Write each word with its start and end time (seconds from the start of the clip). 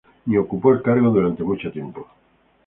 Ni 0.25 0.35
ocupó 0.35 0.73
el 0.73 0.81
cargo 0.81 1.11
durante 1.11 1.43
mucho 1.43 1.71
tiempo. 1.71 2.07